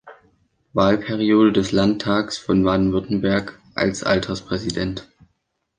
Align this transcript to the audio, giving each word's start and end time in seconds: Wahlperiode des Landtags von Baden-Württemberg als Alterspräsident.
Wahlperiode 0.73 1.51
des 1.51 1.71
Landtags 1.73 2.35
von 2.39 2.63
Baden-Württemberg 2.63 3.59
als 3.75 4.03
Alterspräsident. 4.03 5.07